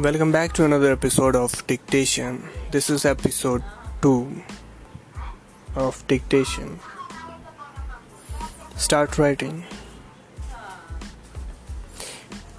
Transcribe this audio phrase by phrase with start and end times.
[0.00, 2.48] Welcome back to another episode of Dictation.
[2.70, 3.62] This is episode
[4.00, 4.42] 2
[5.76, 6.80] of Dictation.
[8.76, 9.62] Start writing.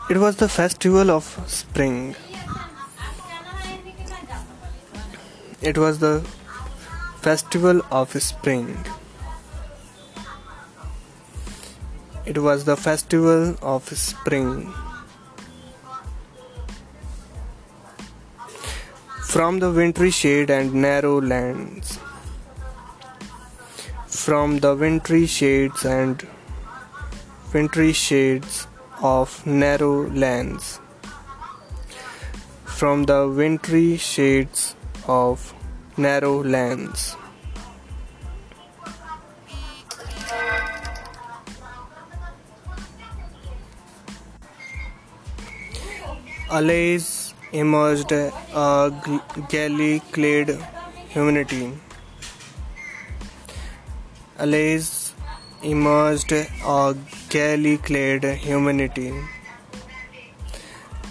[0.08, 2.16] It was the festival of spring.
[5.64, 6.22] It was the
[7.22, 8.78] festival of spring.
[12.24, 14.72] It was the festival of spring.
[19.32, 22.00] From the wintry shade and narrow lands.
[24.06, 26.28] From the wintry shades and
[27.54, 28.68] wintry shades
[29.02, 30.82] of narrow lands.
[32.66, 34.76] From the wintry shades
[35.08, 35.54] of
[35.96, 37.16] narrow lands.
[46.50, 47.21] Allays
[47.54, 48.92] emerged a
[49.50, 50.50] galley clad
[51.10, 51.74] humanity.
[54.40, 55.14] Allays
[55.62, 56.96] emerged a
[57.30, 59.14] galley clad humanity.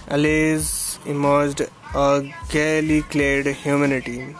[0.09, 1.61] Allays emerged
[1.95, 4.35] a galley clad humanity.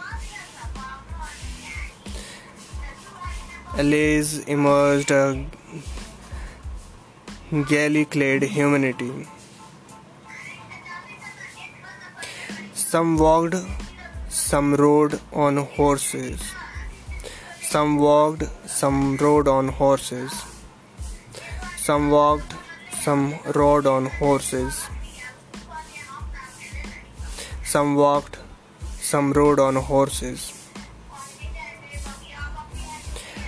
[3.77, 5.45] Allays emerged a
[7.69, 9.27] galley clad humanity.
[12.91, 13.55] Some walked,
[14.27, 16.41] some rode on horses.
[17.61, 20.33] Some walked, some rode on horses.
[21.77, 22.53] Some walked,
[23.01, 24.89] some rode on horses.
[27.63, 28.39] Some walked,
[28.99, 30.41] some rode on horses.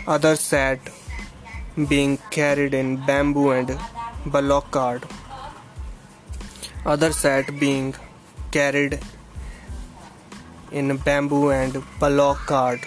[0.07, 0.79] Others sat,
[1.89, 3.77] being carried in bamboo and
[4.25, 5.03] bullock cart.
[6.85, 7.93] Others sat, being
[8.51, 9.01] carried
[10.73, 12.79] in bamboo and bullock cart.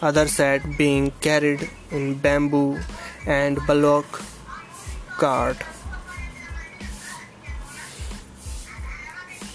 [0.00, 2.78] Others sat being carried in bamboo
[3.26, 4.22] and bullock
[5.18, 5.56] cart.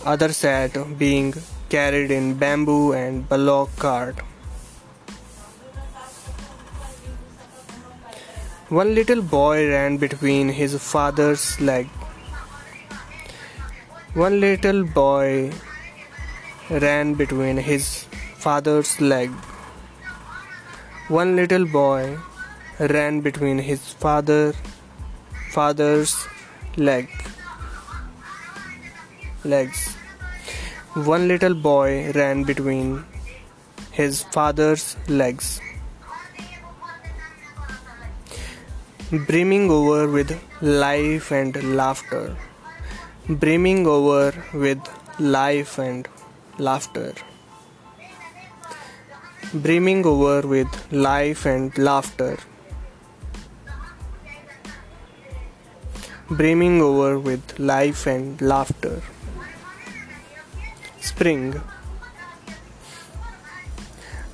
[0.05, 1.33] Others sat being
[1.69, 4.17] carried in bamboo and bullock cart.
[8.69, 11.89] One little boy ran between his father's legs.
[14.13, 15.51] One little boy
[16.81, 18.05] ran between his
[18.37, 19.35] father's legs.
[21.07, 22.17] One little boy
[22.79, 24.53] ran between his father
[25.51, 26.15] father's
[26.77, 27.09] leg
[29.43, 29.93] legs.
[30.93, 33.03] One little boy ran between
[33.91, 35.61] his father's legs.
[39.11, 42.35] Brimming over with life and laughter.
[43.29, 44.79] Brimming over with
[45.19, 46.07] life and
[46.57, 47.13] laughter.
[49.53, 52.37] Brimming over with life and laughter.
[56.29, 59.01] Brimming over with life and laughter.
[60.99, 61.61] Spring.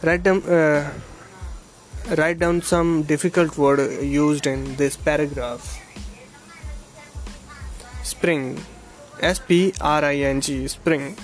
[0.01, 0.93] Write down, uh,
[2.15, 5.77] write down some difficult word used in this paragraph.
[8.03, 8.63] Spring.
[9.19, 10.67] S P R I N G.
[10.67, 11.17] Spring.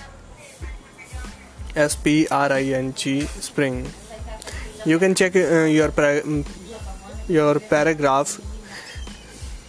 [1.75, 3.85] S P R I N G spring.
[4.85, 6.45] You can check uh, your mm,
[7.27, 8.39] your paragraph.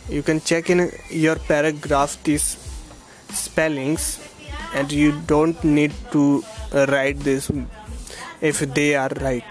[0.09, 2.57] You can check in your paragraph these
[3.31, 4.21] spellings,
[4.75, 7.51] and you don't need to write this
[8.41, 9.45] if they are right.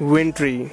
[0.00, 0.70] Wintry.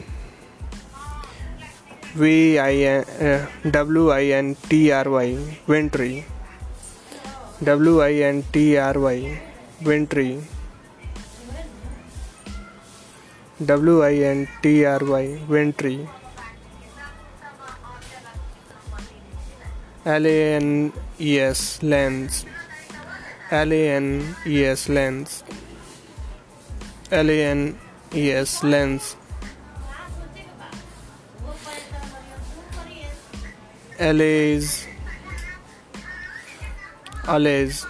[2.17, 6.23] Uh, W I N T R Y wintry
[7.63, 9.41] W I N T R Y
[9.81, 10.43] Wintry.
[13.63, 16.05] W I N T R Y Wintry.
[20.05, 22.45] L A N E S Lens.
[23.49, 25.45] L A N E S Lens.
[27.09, 27.79] L A N
[28.13, 29.15] E S Lens.
[33.97, 34.84] L A is
[37.27, 37.87] Allays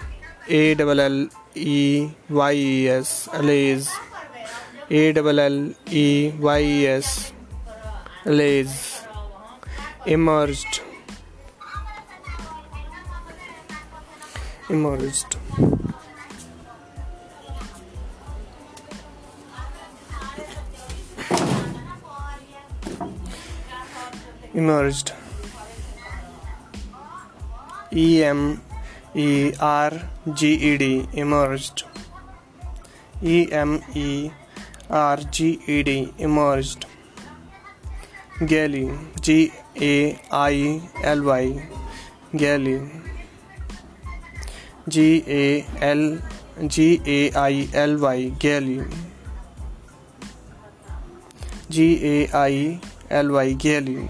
[0.47, 3.27] A double L E Y E S.
[3.33, 3.89] Allays
[4.89, 7.33] A double L E Y E S.
[8.25, 9.01] Allays
[10.05, 10.81] emerged.
[14.69, 15.37] Emerged.
[24.53, 25.11] Emerged.
[27.91, 28.64] E M
[29.15, 29.91] E R
[30.33, 31.83] G E D emerged
[33.23, 34.29] E M E
[34.89, 36.85] R G E D emerged
[38.45, 38.91] Galley
[39.21, 41.69] G A I L Y
[42.35, 42.91] Galley
[44.89, 46.19] G A L
[46.67, 48.83] G A I L Y Galley
[51.69, 54.09] G A I L Y Galley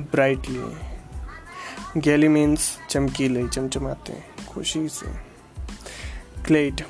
[0.00, 0.74] brightly
[1.96, 5.06] galley means चमकीले, चमचमाते खुशी से।
[6.44, 6.80] Clad.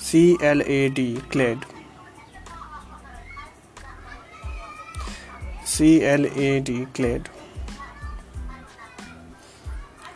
[0.00, 1.58] C L A D clad.
[5.66, 7.28] C L A D clad.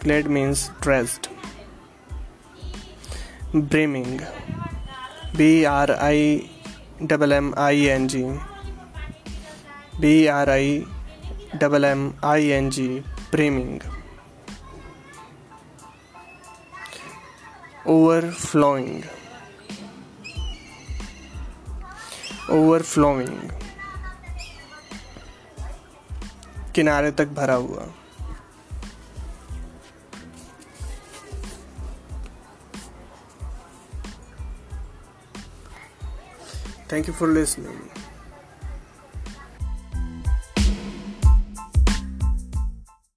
[0.00, 1.26] Clad means dressed.
[3.56, 4.20] Brimming.
[5.36, 6.50] B R I
[7.02, 8.24] double M I N G
[10.00, 10.86] B R I
[11.60, 12.88] double M I N G
[13.30, 13.80] brimming
[17.86, 19.02] overflowing
[22.50, 23.50] overflowing
[26.74, 27.86] किनारे तक भरा हुआ।
[36.90, 38.05] Thank you for listening.